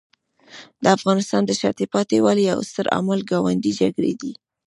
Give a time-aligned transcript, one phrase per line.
[0.83, 4.31] د افغانستان د شاته پاتې والي یو ستر عامل ګاونډي جګړې دي.